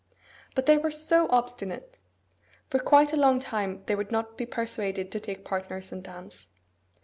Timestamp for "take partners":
5.19-5.91